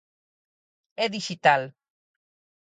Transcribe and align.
É 1.03 1.05
dixital. 1.15 1.61